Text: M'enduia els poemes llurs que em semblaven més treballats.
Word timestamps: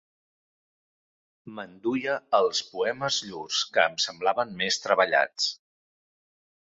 M'enduia 1.59 2.15
els 2.39 2.63
poemes 2.71 3.21
llurs 3.29 3.61
que 3.77 3.87
em 3.91 4.01
semblaven 4.07 4.59
més 4.63 4.81
treballats. 4.87 5.51